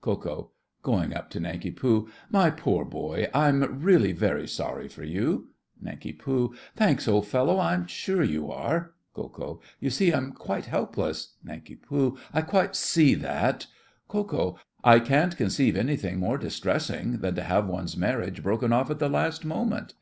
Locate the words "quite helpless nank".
10.32-11.84